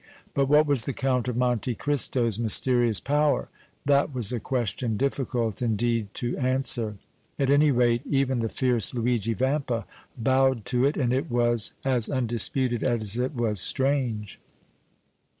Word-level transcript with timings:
But 0.33 0.47
what 0.47 0.65
was 0.65 0.85
the 0.85 0.93
Count 0.93 1.27
of 1.27 1.37
Monte 1.37 1.75
Cristo's 1.75 2.39
mysterious 2.39 2.99
power? 2.99 3.49
That 3.85 4.11
was 4.11 4.31
a 4.33 4.39
question 4.39 4.97
difficult, 4.97 5.61
indeed, 5.61 6.11
to 6.15 6.35
answer. 6.39 6.97
At 7.37 7.51
any 7.51 7.69
rate, 7.69 8.01
even 8.07 8.39
the 8.39 8.49
fierce 8.49 8.95
Luigi 8.95 9.35
Vampa 9.35 9.85
bowed 10.17 10.65
to 10.65 10.85
it, 10.85 10.97
and 10.97 11.13
it 11.13 11.29
was 11.29 11.73
as 11.85 12.09
undisputed 12.09 12.81
as 12.83 13.19
it 13.19 13.35
was 13.35 13.59
strange. 13.61 14.39